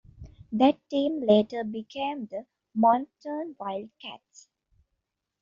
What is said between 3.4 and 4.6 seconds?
Wildcats.